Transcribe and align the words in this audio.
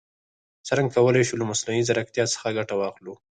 څرنګه 0.67 0.93
کولای 0.95 1.23
شو 1.27 1.35
له 1.41 1.45
مصنوعي 1.51 1.81
ځیرکتیا 1.87 2.25
څخه 2.33 2.55
ګټه 2.57 2.75
واخلو؟ 2.77 3.13